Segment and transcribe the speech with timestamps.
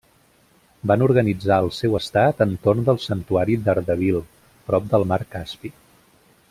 [0.91, 4.21] Van organitzar el seu estat entorn del santuari d'Ardabil,
[4.71, 5.73] prop del mar Caspi.